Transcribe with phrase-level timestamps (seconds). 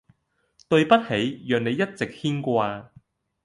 [0.67, 2.87] 對不起，讓你一直牽掛！